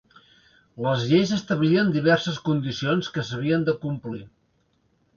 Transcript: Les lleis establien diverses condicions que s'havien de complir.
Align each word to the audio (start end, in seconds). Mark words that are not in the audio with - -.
Les 0.85 1.03
lleis 1.11 1.33
establien 1.37 1.93
diverses 1.97 2.41
condicions 2.49 3.13
que 3.19 3.29
s'havien 3.31 3.71
de 3.71 3.81
complir. 3.89 4.27